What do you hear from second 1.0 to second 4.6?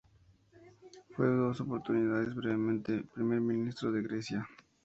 Fue en dos oportunidades brevemente primer ministro de Grecia.